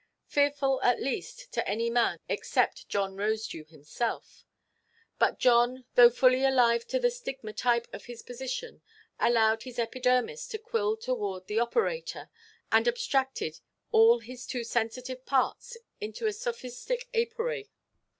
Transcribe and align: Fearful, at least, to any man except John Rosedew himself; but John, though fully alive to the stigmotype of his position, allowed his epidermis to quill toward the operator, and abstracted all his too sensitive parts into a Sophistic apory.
Fearful, 0.25 0.81
at 0.81 0.99
least, 0.99 1.51
to 1.53 1.69
any 1.69 1.87
man 1.91 2.17
except 2.27 2.89
John 2.89 3.15
Rosedew 3.15 3.69
himself; 3.69 4.47
but 5.19 5.37
John, 5.37 5.85
though 5.93 6.09
fully 6.09 6.43
alive 6.43 6.87
to 6.87 6.97
the 6.99 7.09
stigmotype 7.11 7.85
of 7.93 8.05
his 8.05 8.23
position, 8.23 8.81
allowed 9.19 9.61
his 9.61 9.77
epidermis 9.77 10.47
to 10.47 10.57
quill 10.57 10.97
toward 10.97 11.45
the 11.45 11.59
operator, 11.59 12.31
and 12.71 12.87
abstracted 12.87 13.59
all 13.91 14.17
his 14.17 14.47
too 14.47 14.63
sensitive 14.63 15.23
parts 15.23 15.77
into 15.99 16.25
a 16.25 16.33
Sophistic 16.33 17.07
apory. 17.13 17.69